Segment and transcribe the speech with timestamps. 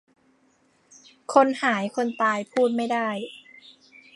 [1.33, 3.09] คนหายคนตายพูดไม่ได้